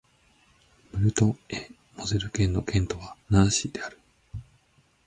[0.93, 3.99] ムルト＝エ＝モゼル県の県都はナンシーである